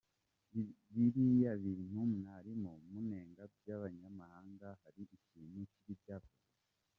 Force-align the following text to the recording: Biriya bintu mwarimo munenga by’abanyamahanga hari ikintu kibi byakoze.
Biriya 0.93 1.51
bintu 1.63 1.99
mwarimo 2.17 2.71
munenga 2.91 3.43
by’abanyamahanga 3.55 4.67
hari 4.81 5.01
ikintu 5.17 5.59
kibi 5.73 5.93
byakoze. 6.01 6.49